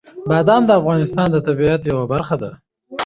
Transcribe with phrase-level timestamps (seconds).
[0.29, 2.51] بادام د افغانستان د طبیعت یوه برخه ده.